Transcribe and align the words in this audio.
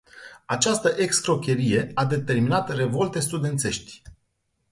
Această 0.45 0.93
excrocherie 0.97 1.91
a 1.93 2.05
determinat 2.05 2.69
revolte 2.75 3.19
studențești. 3.19 4.01